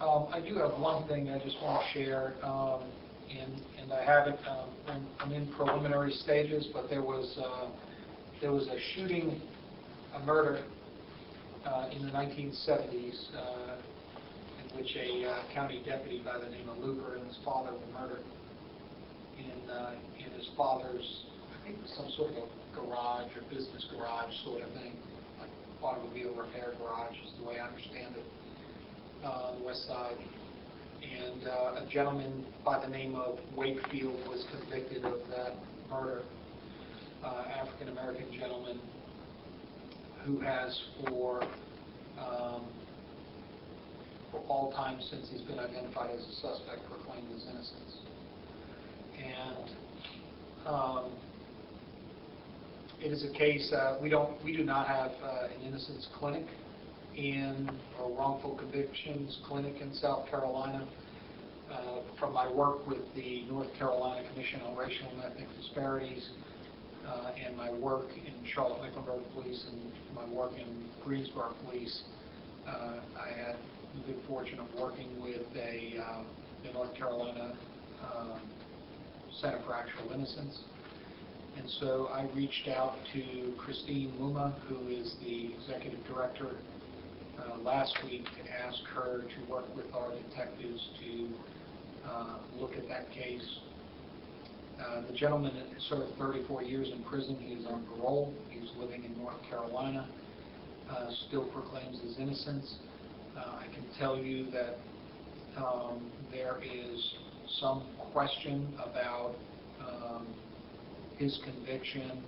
Um, 0.00 0.28
I 0.32 0.40
do 0.40 0.54
have 0.56 0.78
one 0.80 1.06
thing 1.08 1.28
I 1.28 1.38
just 1.44 1.60
want 1.62 1.82
to 1.84 1.92
share, 1.92 2.32
um, 2.42 2.80
and, 3.28 3.52
and 3.82 3.92
I 3.92 4.02
haven't, 4.02 4.38
um, 4.48 4.70
I'm- 4.88 5.08
I'm 5.20 5.32
in 5.32 5.46
preliminary 5.52 6.12
stages, 6.12 6.66
but 6.72 6.88
there 6.88 7.02
was, 7.02 7.36
uh, 7.36 7.68
there 8.40 8.50
was 8.52 8.66
a 8.68 8.78
shooting, 8.94 9.40
a 10.14 10.20
murder 10.20 10.64
uh, 11.66 11.90
in 11.92 12.06
the 12.06 12.10
1970s, 12.12 13.28
uh, 13.36 13.76
in 14.64 14.78
which 14.78 14.96
a 14.96 15.26
uh, 15.28 15.42
county 15.52 15.82
deputy 15.84 16.20
by 16.24 16.38
the 16.38 16.48
name 16.48 16.66
of 16.70 16.78
Luger 16.78 17.16
and 17.16 17.26
his 17.26 17.36
father 17.44 17.70
were 17.72 18.00
murdered. 18.00 18.24
In, 19.36 19.70
uh, 19.70 19.92
in 20.16 20.32
his 20.32 20.48
father's, 20.56 21.24
I 21.60 21.64
think 21.66 21.76
it 21.76 21.82
was 21.82 21.92
some 21.92 22.10
sort 22.16 22.30
of 22.30 22.48
a 22.48 22.48
garage 22.74 23.28
or 23.36 23.42
business 23.52 23.84
garage 23.92 24.32
sort 24.44 24.62
of 24.62 24.70
thing, 24.72 24.96
like 25.38 25.50
automobile 25.82 26.32
repair 26.32 26.72
garage 26.80 27.16
is 27.28 27.32
the 27.38 27.44
way 27.44 27.60
I 27.60 27.68
understand 27.68 28.16
it, 28.16 28.24
on 29.24 29.58
the 29.58 29.64
west 29.64 29.86
side. 29.86 30.16
And 31.02 31.46
uh, 31.46 31.84
a 31.84 31.88
gentleman 31.90 32.44
by 32.64 32.80
the 32.80 32.88
name 32.88 33.14
of 33.14 33.38
Wakefield 33.56 34.28
was 34.28 34.44
convicted 34.58 35.04
of 35.04 35.18
that 35.30 35.54
murder, 35.90 36.22
uh, 37.24 37.44
African-American 37.56 38.32
gentleman 38.38 38.80
who 40.24 40.40
has 40.40 40.78
for, 41.06 41.42
um, 42.18 42.64
for 44.30 44.40
all 44.48 44.72
time 44.72 45.00
since 45.10 45.28
he's 45.30 45.40
been 45.42 45.58
identified 45.58 46.10
as 46.10 46.20
a 46.20 46.32
suspect 46.34 46.80
proclaimed 46.88 47.28
his 47.32 47.44
innocence. 47.44 47.96
And 49.18 49.70
um, 50.66 51.12
it 53.00 53.12
is 53.12 53.24
a 53.24 53.32
case, 53.32 53.72
uh, 53.72 53.98
we 54.02 54.10
don't, 54.10 54.42
we 54.44 54.54
do 54.54 54.62
not 54.62 54.86
have 54.86 55.12
uh, 55.22 55.46
an 55.46 55.66
innocence 55.66 56.06
clinic 56.18 56.44
in, 57.20 57.70
or 58.00 58.10
wrongful 58.16 58.56
convictions 58.56 59.38
clinic 59.46 59.80
in 59.80 59.92
South 59.94 60.28
Carolina. 60.28 60.86
Uh, 61.70 62.00
From 62.18 62.32
my 62.32 62.50
work 62.50 62.86
with 62.88 63.02
the 63.14 63.44
North 63.48 63.72
Carolina 63.78 64.26
Commission 64.30 64.60
on 64.62 64.76
Racial 64.76 65.08
and 65.10 65.22
Ethnic 65.22 65.46
Disparities, 65.60 66.30
uh, 67.06 67.30
and 67.44 67.56
my 67.56 67.70
work 67.72 68.08
in 68.16 68.34
Charlotte-Mecklenburg 68.54 69.22
Police 69.34 69.64
and 69.70 69.92
my 70.14 70.26
work 70.34 70.52
in 70.58 70.88
Greensboro 71.04 71.54
Police, 71.64 72.02
uh, 72.66 73.00
I 73.18 73.28
had 73.28 73.56
the 73.94 74.12
good 74.12 74.22
fortune 74.26 74.58
of 74.58 74.66
working 74.78 75.20
with 75.22 75.46
a, 75.56 75.98
um, 75.98 76.26
the 76.64 76.72
North 76.72 76.94
Carolina 76.94 77.54
um, 78.02 78.40
Center 79.40 79.60
for 79.64 79.74
Actual 79.74 80.12
Innocence. 80.12 80.58
And 81.56 81.68
so 81.80 82.08
I 82.12 82.28
reached 82.34 82.68
out 82.68 82.94
to 83.12 83.52
Christine 83.58 84.12
Mumma, 84.20 84.54
who 84.68 84.88
is 84.88 85.14
the 85.22 85.54
executive 85.54 86.00
director, 86.06 86.56
uh, 87.40 87.58
last 87.62 87.96
week 88.04 88.24
to 88.24 88.52
ask 88.52 88.78
her 88.94 89.22
to 89.22 89.50
work 89.50 89.64
with 89.76 89.86
our 89.94 90.10
detectives 90.28 90.80
to 91.00 91.28
uh, 92.08 92.38
look 92.58 92.72
at 92.76 92.88
that 92.88 93.10
case. 93.12 93.58
Uh, 94.80 95.02
The 95.10 95.16
gentleman 95.16 95.52
served 95.88 96.16
34 96.18 96.62
years 96.62 96.88
in 96.90 97.02
prison. 97.04 97.36
He 97.40 97.54
is 97.54 97.66
on 97.66 97.84
parole. 97.86 98.32
He's 98.48 98.70
living 98.78 99.04
in 99.04 99.16
North 99.22 99.40
Carolina, 99.48 100.08
uh, 100.90 101.10
still 101.28 101.44
proclaims 101.50 102.00
his 102.02 102.18
innocence. 102.18 102.76
Uh, 103.36 103.60
I 103.60 103.66
can 103.74 103.84
tell 103.98 104.16
you 104.16 104.50
that 104.50 104.76
um, 105.56 106.10
there 106.32 106.58
is 106.62 107.14
some 107.60 107.84
question 108.12 108.72
about 108.78 109.34
um, 109.80 110.26
his 111.18 111.38
conviction 111.44 112.22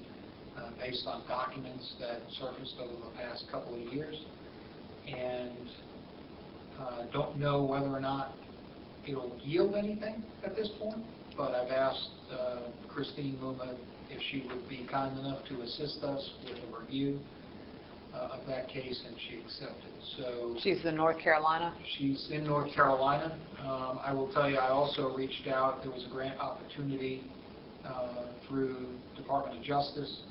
uh, 0.58 0.70
based 0.78 1.06
on 1.06 1.26
documents 1.28 1.94
that 2.00 2.20
surfaced 2.38 2.74
over 2.80 2.92
the 2.92 3.16
past 3.16 3.44
couple 3.50 3.74
of 3.74 3.92
years. 3.92 4.16
And 5.06 5.68
uh, 6.80 7.02
don't 7.12 7.38
know 7.38 7.62
whether 7.64 7.88
or 7.88 8.00
not 8.00 8.32
it'll 9.06 9.36
yield 9.42 9.74
anything 9.74 10.22
at 10.44 10.54
this 10.54 10.68
point, 10.78 11.04
but 11.36 11.54
I've 11.54 11.70
asked 11.70 12.10
uh, 12.32 12.56
Christine 12.88 13.38
Mumma 13.42 13.74
if 14.10 14.20
she 14.30 14.46
would 14.48 14.68
be 14.68 14.86
kind 14.90 15.18
enough 15.18 15.44
to 15.48 15.62
assist 15.62 16.02
us 16.04 16.30
with 16.44 16.58
a 16.58 16.80
review 16.80 17.18
uh, 18.14 18.38
of 18.38 18.46
that 18.46 18.68
case, 18.68 19.02
and 19.06 19.16
she 19.28 19.38
accepted. 19.40 19.92
So 20.18 20.56
She's 20.62 20.84
in 20.84 20.96
North 20.96 21.18
Carolina? 21.18 21.74
she's 21.96 22.28
in 22.30 22.44
North 22.44 22.72
Carolina. 22.74 23.38
Um, 23.60 24.00
I 24.04 24.12
will 24.12 24.30
tell 24.32 24.50
you, 24.50 24.58
I 24.58 24.68
also 24.68 25.14
reached 25.16 25.48
out, 25.48 25.82
there 25.82 25.90
was 25.90 26.04
a 26.04 26.10
grant 26.12 26.38
opportunity 26.38 27.24
uh, 27.86 28.26
through 28.46 28.86
Department 29.16 29.58
of 29.58 29.64
Justice 29.64 30.22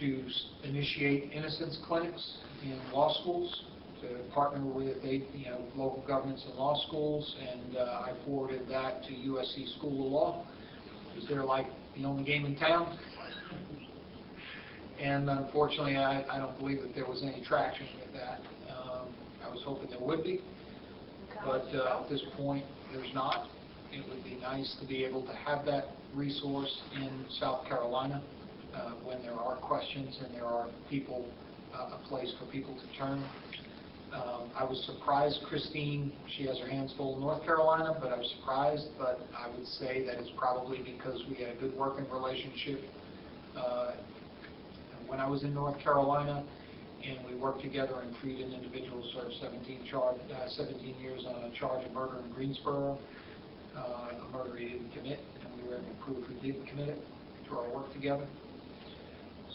to 0.00 0.24
initiate 0.64 1.32
innocence 1.32 1.78
clinics 1.86 2.38
in 2.62 2.78
law 2.92 3.12
schools, 3.20 3.62
to 4.00 4.32
partner 4.32 4.64
with, 4.64 4.96
you 5.02 5.46
know, 5.46 5.60
local 5.74 6.04
governments 6.06 6.44
and 6.46 6.56
law 6.56 6.80
schools, 6.86 7.34
and 7.40 7.76
uh, 7.76 7.80
I 7.80 8.12
forwarded 8.24 8.68
that 8.68 9.02
to 9.04 9.10
USC 9.10 9.76
School 9.76 10.06
of 10.06 10.12
Law, 10.12 10.46
because 11.12 11.28
they're 11.28 11.44
like 11.44 11.66
the 11.96 12.04
only 12.04 12.24
game 12.24 12.44
in 12.46 12.56
town. 12.56 12.98
And 15.00 15.28
unfortunately, 15.28 15.96
I, 15.96 16.24
I 16.28 16.38
don't 16.38 16.58
believe 16.58 16.82
that 16.82 16.94
there 16.94 17.06
was 17.06 17.22
any 17.22 17.44
traction 17.44 17.86
with 18.00 18.12
that. 18.14 18.40
Um, 18.70 19.08
I 19.44 19.48
was 19.48 19.62
hoping 19.64 19.90
there 19.90 20.00
would 20.00 20.24
be, 20.24 20.40
but 21.44 21.66
uh, 21.74 22.02
at 22.02 22.08
this 22.08 22.22
point, 22.36 22.64
there's 22.92 23.12
not. 23.14 23.48
It 23.92 24.08
would 24.08 24.22
be 24.22 24.36
nice 24.36 24.76
to 24.80 24.86
be 24.86 25.04
able 25.04 25.22
to 25.22 25.32
have 25.32 25.64
that 25.66 25.88
resource 26.14 26.76
in 26.94 27.24
South 27.40 27.66
Carolina 27.66 28.22
uh, 28.74 28.90
when 29.04 29.22
there 29.22 29.34
are 29.34 29.56
questions 29.56 30.18
and 30.24 30.34
there 30.34 30.46
are 30.46 30.68
people, 30.88 31.24
uh, 31.74 31.96
a 31.96 32.08
place 32.08 32.32
for 32.38 32.46
people 32.46 32.74
to 32.74 32.98
turn. 32.98 33.24
Um, 34.12 34.50
I 34.56 34.64
was 34.64 34.82
surprised 34.86 35.40
Christine, 35.48 36.12
she 36.36 36.44
has 36.46 36.58
her 36.58 36.68
hands 36.68 36.94
full 36.96 37.14
in 37.16 37.20
North 37.20 37.44
Carolina, 37.44 37.96
but 38.00 38.10
I 38.10 38.16
was 38.16 38.34
surprised, 38.38 38.88
but 38.98 39.20
I 39.36 39.48
would 39.48 39.66
say 39.66 40.04
that 40.06 40.16
it's 40.16 40.30
probably 40.36 40.78
because 40.78 41.20
we 41.28 41.36
had 41.36 41.56
a 41.56 41.60
good 41.60 41.76
working 41.76 42.08
relationship 42.10 42.80
uh, 43.56 43.92
when 45.06 45.20
I 45.20 45.28
was 45.28 45.42
in 45.42 45.52
North 45.52 45.78
Carolina, 45.80 46.44
and 47.04 47.18
we 47.28 47.34
worked 47.34 47.62
together 47.62 48.00
and 48.02 48.16
freed 48.16 48.40
an 48.40 48.52
individual 48.52 49.04
served 49.14 49.34
17 49.40 49.86
charge, 49.90 50.16
uh, 50.32 50.48
17 50.48 50.96
years 51.00 51.24
on 51.26 51.44
a 51.44 51.50
charge 51.58 51.84
of 51.84 51.92
murder 51.92 52.18
in 52.24 52.32
Greensboro, 52.32 52.98
uh, 53.76 53.80
a 53.80 54.36
murder 54.36 54.56
he 54.56 54.68
didn't 54.68 54.92
commit, 54.92 55.20
and 55.44 55.62
we 55.62 55.68
were 55.68 55.76
able 55.76 55.84
to 55.84 55.94
prove 56.04 56.40
he 56.40 56.52
did 56.52 56.66
commit 56.66 56.88
it 56.88 56.98
through 57.46 57.58
our 57.58 57.68
work 57.70 57.92
together. 57.92 58.26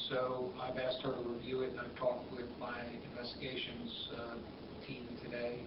So 0.09 0.51
I've 0.61 0.77
asked 0.77 1.01
her 1.03 1.13
to 1.13 1.23
review 1.29 1.61
it, 1.61 1.71
and 1.71 1.79
I've 1.79 1.95
talked 1.95 2.29
with 2.35 2.45
my 2.59 2.81
investigations 3.11 4.09
uh, 4.17 4.35
team 4.85 5.07
today. 5.23 5.59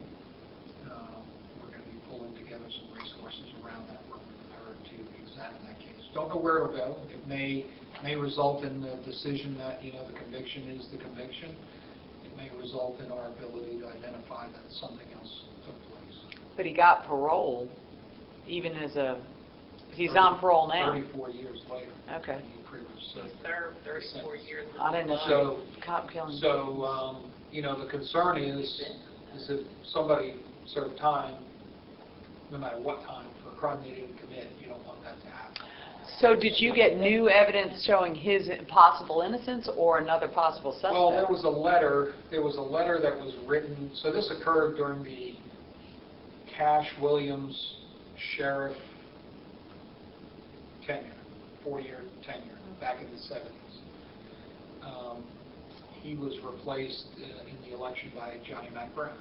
Um, 0.90 1.24
We're 1.62 1.70
going 1.70 1.82
to 1.82 1.88
be 1.88 2.00
pulling 2.10 2.34
together 2.36 2.64
some 2.68 2.92
resources 2.92 3.48
around 3.64 3.88
that, 3.88 4.00
working 4.10 4.28
with 4.28 4.52
her 4.60 4.76
to 4.76 4.96
examine 5.24 5.62
that 5.66 5.78
case. 5.80 6.04
Don't 6.12 6.28
know 6.28 6.36
where 6.36 6.56
it'll 6.58 6.76
go. 6.76 6.96
It 7.08 7.26
may, 7.26 7.64
may 8.02 8.14
result 8.14 8.62
in 8.62 8.80
the 8.82 8.96
decision 9.06 9.56
that, 9.58 9.82
you 9.82 9.92
know, 9.92 10.06
the 10.06 10.18
conviction 10.18 10.68
is 10.68 10.86
the 10.92 10.98
conviction. 10.98 11.56
It 12.24 12.36
may 12.36 12.50
result 12.60 13.00
in 13.00 13.10
our 13.10 13.28
ability 13.28 13.80
to 13.80 13.88
identify 13.88 14.48
that 14.48 14.66
something 14.80 15.06
else 15.16 15.44
took 15.64 15.76
place. 15.88 16.38
But 16.56 16.66
he 16.66 16.74
got 16.74 17.06
parole, 17.06 17.68
even 18.46 18.74
as 18.74 18.96
a, 18.96 19.18
he's 19.96 20.14
on 20.16 20.38
parole 20.38 20.68
now? 20.68 20.92
34 20.92 21.30
years 21.30 21.58
later. 21.70 21.90
Okay. 22.16 22.40
He 22.54 22.62
previously 22.64 23.22
He 23.22 23.42
served 23.42 23.76
34 23.84 24.36
years. 24.36 24.66
I 24.80 24.92
didn't 24.92 25.08
know 25.08 25.18
So- 25.26 25.58
if 25.76 25.84
cop 25.84 26.10
killing. 26.10 26.36
So, 26.38 26.84
um, 26.84 27.30
you 27.50 27.62
know, 27.62 27.78
the 27.78 27.90
concern 27.90 28.38
is, 28.38 28.80
is 29.34 29.50
if 29.50 29.60
somebody 29.84 30.34
served 30.66 30.98
time, 30.98 31.34
no 32.50 32.58
matter 32.58 32.78
what 32.78 33.02
time, 33.04 33.26
for 33.42 33.50
a 33.50 33.54
crime 33.56 33.82
they 33.82 33.90
didn't 33.90 34.18
commit, 34.18 34.48
you 34.60 34.68
don't 34.68 34.84
want 34.86 35.02
that 35.02 35.20
to 35.22 35.26
happen. 35.28 35.66
So 36.20 36.36
did 36.36 36.60
you 36.60 36.72
get 36.74 36.96
new 36.96 37.28
evidence 37.28 37.84
showing 37.84 38.14
his 38.14 38.48
possible 38.68 39.22
innocence 39.22 39.68
or 39.76 39.98
another 39.98 40.28
possible 40.28 40.72
suspect? 40.72 40.94
Well, 40.94 41.10
there 41.10 41.26
was 41.26 41.44
a 41.44 41.48
letter, 41.48 42.14
there 42.30 42.42
was 42.42 42.56
a 42.56 42.62
letter 42.62 43.00
that 43.00 43.16
was 43.18 43.34
written, 43.46 43.90
so 43.94 44.12
this 44.12 44.30
occurred 44.30 44.76
during 44.76 45.02
the 45.02 45.34
Cash 46.56 46.88
Williams 47.00 47.76
sheriff 48.36 48.76
tenure, 50.86 51.20
four-year 51.64 52.00
tenure, 52.24 52.58
back 52.80 53.02
in 53.02 53.10
the 53.10 53.18
seventies. 53.18 53.52
Um, 54.82 55.24
He 56.02 56.14
was 56.14 56.34
replaced 56.44 57.06
uh, 57.18 57.50
in 57.50 57.58
the 57.68 57.76
election 57.76 58.12
by 58.14 58.38
Johnny 58.48 58.70
Mack 58.70 58.94
Brown. 58.94 59.18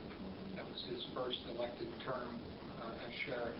That 0.55 0.65
was 0.69 0.83
his 0.89 1.03
first 1.15 1.39
elected 1.57 1.87
term 2.05 2.39
uh, 2.79 3.07
as 3.07 3.13
sheriff. 3.25 3.55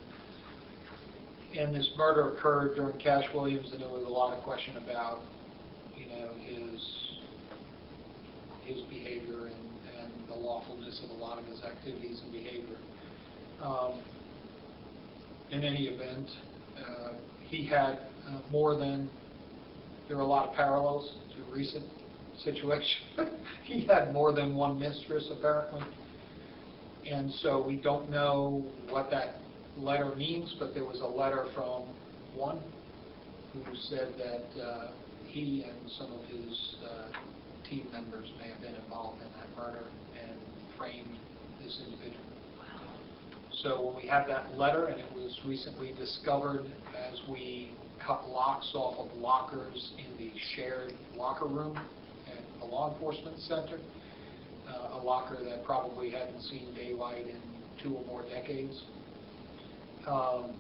And 1.57 1.74
this 1.74 1.90
murder 1.98 2.36
occurred 2.36 2.75
during 2.75 2.98
Cash 3.00 3.25
Williams, 3.34 3.72
and 3.72 3.81
there 3.81 3.90
was 3.90 4.04
a 4.04 4.10
lot 4.10 4.38
of 4.38 4.44
question 4.44 4.78
about, 4.78 5.22
you 5.98 6.06
know, 6.07 6.30
his 6.46 6.81
his 8.66 8.81
behavior 8.90 9.48
and, 9.48 9.66
and 9.98 10.12
the 10.28 10.36
lawfulness 10.36 11.00
of 11.04 11.10
a 11.18 11.19
lot 11.22 11.40
of 11.40 11.46
his 11.46 11.63
activities 11.63 12.22
and 12.24 12.31
behavior. 12.31 12.78
Um, 13.63 14.02
in 15.52 15.63
any 15.63 15.86
event, 15.88 16.28
uh, 16.78 17.13
he 17.50 17.65
had 17.65 18.00
uh, 18.27 18.39
more 18.51 18.75
than, 18.75 19.09
there 20.07 20.18
are 20.18 20.21
a 20.21 20.25
lot 20.25 20.50
of 20.50 20.56
parallels 20.56 21.15
to 21.36 21.53
recent 21.53 21.86
situation. 22.44 23.01
he 23.63 23.86
had 23.86 24.13
more 24.13 24.33
than 24.33 24.56
one 24.56 24.80
mistress 24.80 25.25
apparently. 25.31 25.83
And 27.09 27.31
so 27.42 27.62
we 27.62 27.75
don't 27.75 28.09
know 28.09 28.65
what 28.89 29.12
that 29.12 29.39
letter 29.77 30.15
means, 30.15 30.56
but 30.59 30.74
there 30.74 30.86
was 30.86 31.01
a 31.01 31.07
letter 31.07 31.45
from 31.53 31.83
one 32.33 32.59
who 33.53 33.75
said 33.89 34.13
that 34.18 34.62
uh, 34.62 34.88
he 35.27 35.65
and 35.68 35.92
some 35.97 36.12
of 36.12 36.25
his 36.25 36.75
uh, 36.83 37.69
team 37.69 37.88
members 37.92 38.30
may 38.42 38.50
have 38.50 38.62
been 38.62 38.75
involved 38.75 39.21
in 39.21 39.27
that 39.39 39.56
murder 39.57 39.86
and 40.19 40.38
framed 40.77 41.18
this 41.63 41.80
individual. 41.86 42.34
So 43.63 43.81
when 43.81 43.96
we 43.96 44.07
had 44.07 44.25
that 44.28 44.57
letter, 44.57 44.88
and 44.88 45.00
it 45.00 45.13
was 45.16 45.40
recently 45.46 45.94
discovered 45.98 46.66
as 47.10 47.19
we 47.30 47.72
cut 48.06 48.28
locks 48.30 48.69
off 48.74 48.98
of 49.00 49.18
lockers 49.18 49.94
in 49.98 50.18
the 50.18 50.31
shared 50.56 50.94
locker 51.16 51.46
room 51.46 51.78
at 52.28 52.60
the 52.60 52.66
law 52.66 52.94
enforcement 52.94 53.40
center, 53.40 53.80
uh, 54.68 55.00
a 55.00 55.02
locker 55.02 55.38
that 55.44 55.63
probably 55.63 56.12
hadn't 56.12 56.42
seen 56.42 56.74
daylight 56.75 57.28
in 57.28 57.42
two 57.81 57.96
or 57.96 58.06
more 58.06 58.24
decades. 58.24 58.84
Um, 60.07 60.54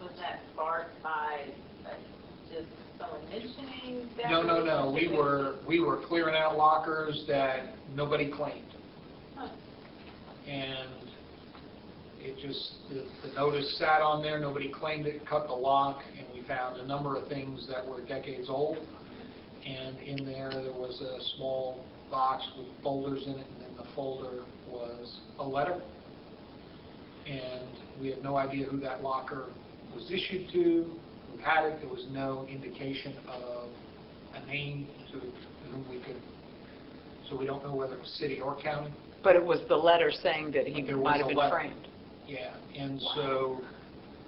Was 0.00 0.12
that 0.18 0.40
sparked 0.52 1.02
by 1.02 1.44
uh, 1.86 1.90
just 2.52 2.66
someone 2.98 3.22
mentioning 3.30 4.08
that? 4.16 4.30
No, 4.30 4.42
no, 4.42 4.64
no, 4.64 4.90
we 4.90 5.08
were, 5.08 5.56
we 5.66 5.80
were 5.80 6.02
clearing 6.06 6.34
out 6.34 6.56
lockers 6.56 7.24
that 7.28 7.74
nobody 7.94 8.30
claimed. 8.30 8.64
Huh. 9.36 9.48
And 10.46 10.88
it 12.20 12.36
just, 12.38 12.72
the 12.88 13.04
the 13.26 13.34
notice 13.34 13.76
sat 13.78 14.00
on 14.02 14.22
there, 14.22 14.38
nobody 14.38 14.68
claimed 14.70 15.06
it, 15.06 15.26
cut 15.26 15.46
the 15.46 15.54
lock, 15.54 16.02
and 16.18 16.26
we 16.34 16.46
found 16.46 16.80
a 16.80 16.86
number 16.86 17.16
of 17.16 17.28
things 17.28 17.66
that 17.68 17.86
were 17.86 18.00
decades 18.02 18.48
old. 18.48 18.78
And 19.66 19.98
in 20.00 20.24
there, 20.24 20.50
there 20.50 20.72
was 20.72 21.00
a 21.00 21.36
small 21.36 21.84
box 22.10 22.44
with 22.56 22.66
folders 22.82 23.22
in 23.26 23.32
it, 23.32 23.46
and 23.58 23.70
in 23.70 23.76
the 23.76 23.84
folder 23.94 24.44
was 24.70 25.18
a 25.38 25.44
letter. 25.44 25.80
And 27.26 27.68
we 28.00 28.08
had 28.08 28.22
no 28.22 28.36
idea 28.36 28.66
who 28.66 28.78
that 28.80 29.02
locker 29.02 29.46
was 29.94 30.10
issued 30.10 30.50
to, 30.52 30.86
who 31.30 31.38
had 31.42 31.64
it, 31.66 31.80
there 31.80 31.90
was 31.90 32.06
no 32.10 32.46
indication 32.50 33.14
of 33.28 33.68
a 34.34 34.46
name 34.46 34.86
to 35.12 35.18
whom 35.70 35.84
we 35.90 35.98
could, 35.98 36.16
so 37.28 37.36
we 37.36 37.44
don't 37.44 37.62
know 37.62 37.74
whether 37.74 37.94
it 37.94 38.00
was 38.00 38.16
city 38.18 38.40
or 38.40 38.56
county. 38.62 38.90
But 39.22 39.36
it 39.36 39.44
was 39.44 39.60
the 39.68 39.76
letter 39.76 40.10
saying 40.22 40.52
that 40.52 40.66
he 40.66 40.80
there 40.82 40.96
was 40.96 41.04
might 41.04 41.16
have 41.18 41.26
a 41.26 41.28
been 41.30 41.36
letter. 41.38 41.54
framed. 41.56 41.88
Yeah, 42.28 42.52
and 42.76 43.00
so, 43.16 43.62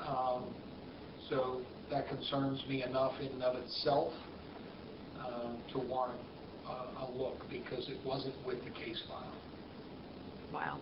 um, 0.00 0.44
so 1.28 1.60
that 1.90 2.08
concerns 2.08 2.58
me 2.66 2.82
enough 2.82 3.12
in 3.20 3.26
and 3.28 3.42
of 3.42 3.56
itself 3.56 4.12
um, 5.20 5.58
to 5.72 5.78
warrant 5.80 6.18
a, 6.66 7.04
a 7.04 7.06
look, 7.12 7.36
because 7.50 7.86
it 7.88 7.98
wasn't 8.06 8.34
with 8.46 8.64
the 8.64 8.70
case 8.70 8.96
file. 9.06 9.36
Wow. 10.52 10.78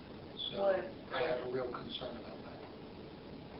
So 0.53 0.63
Was- 0.63 0.85
I 1.13 1.23
have 1.27 1.43
a 1.49 1.51
real 1.51 1.67
concern 1.67 2.15
about 2.23 2.39
that. 2.47 2.59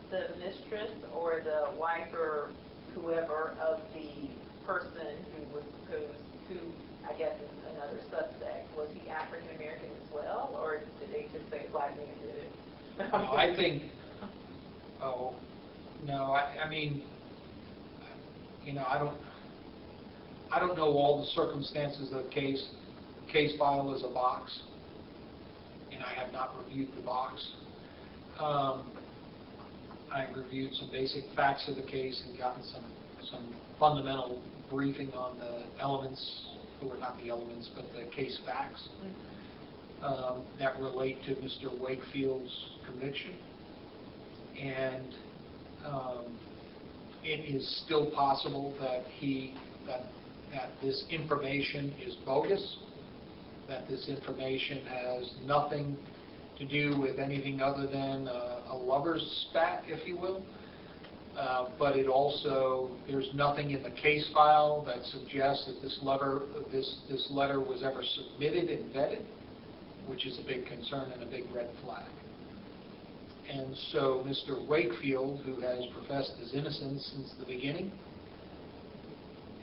The 0.09 0.23
mistress 0.39 0.95
or 1.13 1.43
the 1.43 1.77
wife 1.77 2.15
or 2.15 2.51
whoever 2.95 3.59
of 3.61 3.81
the 3.93 4.31
person 4.65 5.19
who 5.35 5.57
was 5.57 5.65
supposed, 5.83 6.23
who 6.47 6.63
I 7.05 7.13
guess 7.19 7.35
is 7.43 7.51
another 7.75 7.99
suspect, 8.07 8.71
was 8.79 8.87
he 8.95 9.11
African 9.11 9.51
American 9.57 9.91
as 9.91 10.09
well, 10.15 10.55
or 10.63 10.81
did 11.01 11.11
they 11.11 11.27
just 11.35 11.51
say 11.51 11.67
black 11.73 11.97
man 11.97 12.07
did 12.23 12.47
it? 12.47 12.53
No, 12.99 13.05
I 13.07 13.55
think, 13.57 13.85
oh, 15.01 15.35
no, 16.05 16.33
I, 16.33 16.65
I 16.65 16.69
mean, 16.69 17.03
you 18.65 18.73
know, 18.73 18.85
I 18.89 18.99
don't, 18.99 19.17
I 20.53 20.59
don't 20.59 20.77
know 20.77 20.87
all 20.87 21.21
the 21.21 21.27
circumstances 21.29 22.13
of 22.13 22.25
the 22.25 22.31
case. 22.31 22.67
The 23.27 23.33
Case 23.33 23.53
file 23.59 23.95
is 23.95 24.03
a 24.03 24.13
box, 24.13 24.59
and 25.93 26.03
I 26.03 26.13
have 26.15 26.33
not 26.33 26.55
reviewed 26.65 26.89
the 26.97 27.03
box. 27.03 27.47
Um, 28.41 28.91
I've 30.13 30.35
reviewed 30.35 30.75
some 30.75 30.91
basic 30.91 31.25
facts 31.37 31.69
of 31.69 31.77
the 31.77 31.83
case 31.83 32.21
and 32.27 32.37
gotten 32.39 32.63
some, 32.65 32.85
some 33.31 33.55
fundamental 33.79 34.43
briefing 34.71 35.13
on 35.13 35.39
the 35.39 35.63
elements, 35.81 36.47
or 36.83 36.97
not 36.97 37.17
the 37.23 37.31
elements, 37.31 37.69
but 37.77 37.85
the 37.95 38.11
case 38.11 38.39
facts 38.45 38.89
um, 40.03 40.43
that 40.59 40.79
relate 40.81 41.19
to 41.25 41.35
Mr. 41.37 41.77
Wakefield's 41.79 42.53
conviction. 42.87 43.35
And 44.61 45.15
um, 45.87 46.39
it 47.23 47.55
is 47.55 47.83
still 47.85 48.11
possible 48.11 48.75
that 48.81 49.05
he, 49.19 49.55
that, 49.87 50.05
that 50.53 50.71
this 50.83 51.05
information 51.11 51.95
is 52.05 52.15
bogus, 52.27 52.77
that 53.69 53.89
this 53.89 54.09
information 54.09 54.85
has 54.87 55.31
nothing 55.45 55.97
to 56.59 56.65
do 56.67 56.99
with 57.01 57.19
anything 57.19 57.61
other 57.61 57.87
than 57.87 58.27
a 58.27 58.59
a 58.71 58.77
lover's 58.77 59.47
spat, 59.49 59.83
if 59.87 60.07
you 60.07 60.17
will. 60.17 60.43
Uh, 61.37 61.69
But 61.79 61.97
it 61.97 62.09
also, 62.09 62.91
there's 63.07 63.29
nothing 63.35 63.71
in 63.71 63.83
the 63.83 63.91
case 63.91 64.29
file 64.33 64.83
that 64.87 65.05
suggests 65.05 65.67
that 65.67 65.81
this 65.83 65.99
letter, 66.03 66.43
this, 66.73 66.97
this 67.09 67.29
letter 67.31 67.61
was 67.61 67.83
ever 67.83 68.03
submitted 68.03 68.69
and 68.71 68.93
vetted 68.93 69.23
which 70.07 70.27
is 70.27 70.39
a 70.39 70.47
big 70.47 70.67
concern 70.67 71.13
and 71.13 71.23
a 71.23 71.27
big 71.27 71.45
red 71.55 71.69
flag. 71.83 72.09
And 73.51 73.75
so 73.93 74.25
Mr. 74.27 74.67
Wakefield, 74.67 75.41
who 75.45 75.61
has 75.61 75.85
professed 75.95 76.33
his 76.39 76.53
innocence 76.53 77.11
since 77.15 77.33
the 77.39 77.47
beginning, 77.47 77.91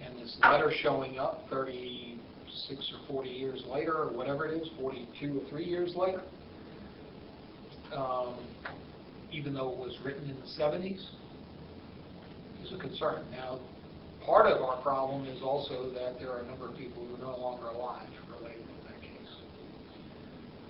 and 0.04 0.18
this 0.18 0.36
letter 0.42 0.72
showing 0.82 1.20
up 1.20 1.46
36 1.50 2.94
or 2.94 3.08
40 3.08 3.30
years 3.30 3.64
later, 3.68 3.94
or 3.94 4.12
whatever 4.12 4.48
it 4.48 4.62
is, 4.62 4.68
42 4.80 5.42
or 5.46 5.50
3 5.50 5.64
years 5.64 5.94
later, 5.96 6.22
um, 7.96 8.36
even 9.32 9.54
though 9.54 9.72
it 9.72 9.78
was 9.78 9.98
written 10.04 10.30
in 10.30 10.36
the 10.36 10.64
70s, 10.64 11.06
is 12.64 12.74
a 12.74 12.78
concern. 12.78 13.24
Now, 13.32 13.60
part 14.26 14.48
of 14.48 14.62
our 14.62 14.82
problem 14.82 15.26
is 15.28 15.42
also 15.44 15.92
that 15.92 16.20
there 16.20 16.32
are 16.32 16.40
a 16.40 16.48
number 16.48 16.68
of 16.70 16.78
people 16.78 17.06
who 17.06 17.16
are 17.16 17.34
no 17.34 17.40
longer 17.40 17.68
alive 17.68 18.10
related 18.40 18.64
to 18.64 18.88
that 18.88 19.02
case. 19.02 19.34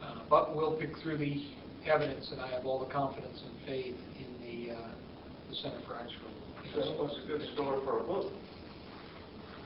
Uh, 0.04 0.05
But 0.30 0.56
we'll 0.56 0.74
pick 0.74 0.98
through 1.04 1.18
the 1.18 1.44
evidence, 1.90 2.30
and 2.32 2.42
I 2.42 2.48
have 2.50 2.66
all 2.66 2.80
the 2.80 2.92
confidence 2.92 3.42
and 3.46 3.68
faith 3.68 3.96
in 4.20 4.28
the, 4.42 4.74
uh, 4.74 4.78
the 5.50 5.56
Center 5.56 5.80
for 5.88 5.96
Actual. 5.96 6.30
That 6.76 6.98
was 7.00 7.20
a 7.24 7.28
good 7.28 7.42
story 7.54 7.80
for 7.86 8.00
a 8.00 8.04
book. 8.04 8.32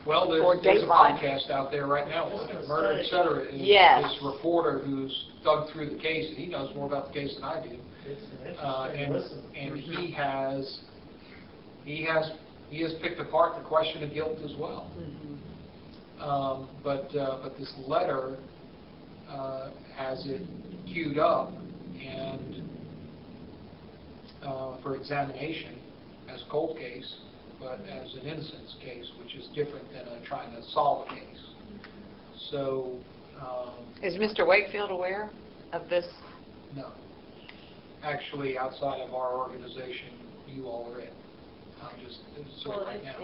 Well, 0.06 0.32
Or 0.32 0.56
there's, 0.56 0.64
there's 0.64 0.84
a 0.84 0.86
Dateline. 0.86 1.20
podcast 1.20 1.50
out 1.52 1.72
there 1.72 1.86
right 1.88 2.08
now, 2.08 2.26
on 2.26 2.50
it, 2.50 2.68
Murder, 2.68 3.00
et 3.00 3.06
cetera. 3.06 3.48
and 3.50 3.60
Yes. 3.60 4.04
This 4.04 4.20
reporter 4.24 4.80
who's 4.80 5.12
dug 5.44 5.70
through 5.72 5.90
the 5.90 5.98
case, 6.00 6.30
and 6.30 6.38
he 6.38 6.46
knows 6.48 6.74
more 6.76 6.88
about 6.88 7.08
the 7.08 7.14
case 7.14 7.36
than 7.36 7.44
I 7.44 7.62
do. 7.68 7.76
It's 8.06 8.22
an 8.46 8.58
Uh, 8.60 8.90
interesting 8.96 9.04
And, 9.04 9.14
listen. 9.14 9.44
and 9.56 9.78
he 9.80 10.12
has, 10.12 10.80
he 11.86 12.04
has, 12.04 12.32
he 12.70 12.82
has 12.82 12.94
picked 13.02 13.20
apart 13.20 13.56
the 13.58 13.64
question 13.64 14.04
of 14.04 14.14
guilt 14.14 14.40
as 14.44 14.56
well. 14.56 14.88
Mhm. 14.98 16.24
Um, 16.24 16.70
But, 16.84 17.14
uh, 17.16 17.40
but 17.44 17.58
this 17.58 17.74
letter 17.88 18.38
uh, 19.30 19.70
has 19.96 20.26
it 20.26 20.42
queued 20.88 21.18
up 21.18 21.52
and 22.02 22.64
uh, 24.44 24.78
for 24.82 24.96
examination 24.96 25.76
as 26.34 26.42
a 26.42 26.50
cold 26.50 26.78
case, 26.78 27.16
but 27.60 27.80
as 27.90 28.14
an 28.16 28.22
innocence 28.22 28.76
case, 28.82 29.06
which 29.22 29.36
is 29.36 29.48
different 29.56 29.86
than 29.92 30.08
uh, 30.08 30.20
trying 30.26 30.52
to 30.56 30.62
solve 30.72 31.08
a 31.08 31.14
case. 31.14 31.40
So, 32.52 32.94
um, 33.42 33.72
Is 34.02 34.16
Mr. 34.16 34.48
Wakefield 34.48 34.92
aware 34.92 35.30
of 35.74 35.88
this? 35.90 36.06
no. 36.76 36.92
Actually, 38.02 38.58
outside 38.58 39.02
of 39.02 39.14
our 39.14 39.38
organization, 39.38 40.14
you 40.48 40.68
all 40.68 40.90
are 40.94 41.02
in. 41.02 41.10
I'm 41.84 42.00
just, 42.06 42.20
sort 42.64 42.78
Well, 42.78 42.80
of 42.82 42.88
right 42.88 42.96
it's, 42.96 43.06
now. 43.06 43.12
it's 43.12 43.20